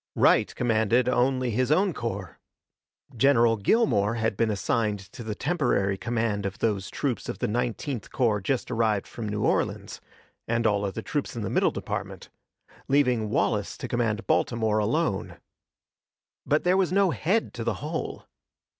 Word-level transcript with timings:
Wright 0.15 0.55
commanded 0.55 1.07
only 1.07 1.51
his 1.51 1.71
own 1.71 1.93
corps. 1.93 2.39
General 3.15 3.55
Gilmore 3.55 4.15
had 4.15 4.35
been 4.35 4.49
assigned 4.49 4.97
to 5.11 5.23
the 5.23 5.35
temporary 5.35 5.95
command 5.95 6.43
of 6.43 6.57
those 6.57 6.89
troops 6.89 7.29
of 7.29 7.37
the 7.37 7.47
Nineteenth 7.47 8.09
Corps 8.11 8.41
just 8.41 8.71
arrived 8.71 9.05
from 9.05 9.29
New 9.29 9.43
Orleans, 9.45 10.01
and 10.47 10.65
all 10.65 10.85
other 10.85 11.03
troops 11.03 11.35
in 11.35 11.43
the 11.43 11.51
Middle 11.51 11.69
Department, 11.69 12.29
leaving 12.87 13.29
Wallace 13.29 13.77
to 13.77 13.87
command 13.87 14.25
Baltimore 14.25 14.79
alone. 14.79 15.37
But 16.47 16.63
there 16.63 16.77
was 16.77 16.91
no 16.91 17.11
head 17.11 17.53
to 17.53 17.63
the 17.63 17.75
whole. 17.75 18.25